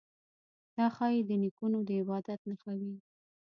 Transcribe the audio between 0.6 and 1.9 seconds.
دا ښايي د نیکونو د